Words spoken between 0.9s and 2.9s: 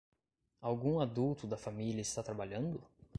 adulto da família está trabalhando?